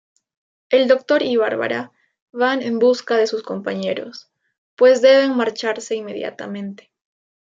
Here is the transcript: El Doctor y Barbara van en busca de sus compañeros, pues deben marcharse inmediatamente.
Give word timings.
El 0.71 0.87
Doctor 0.87 1.21
y 1.21 1.35
Barbara 1.37 1.91
van 2.31 2.63
en 2.63 2.79
busca 2.79 3.17
de 3.17 3.27
sus 3.27 3.43
compañeros, 3.43 4.31
pues 4.75 5.03
deben 5.03 5.37
marcharse 5.37 5.93
inmediatamente. 5.93 6.91